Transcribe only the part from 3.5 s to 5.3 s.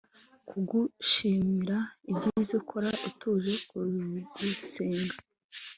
kugusenga